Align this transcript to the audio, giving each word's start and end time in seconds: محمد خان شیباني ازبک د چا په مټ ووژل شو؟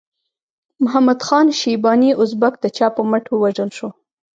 محمد 0.83 1.19
خان 1.27 1.45
شیباني 1.59 2.09
ازبک 2.21 2.53
د 2.59 2.65
چا 2.77 2.87
په 2.95 3.01
مټ 3.09 3.23
ووژل 3.29 3.69
شو؟ 3.77 3.89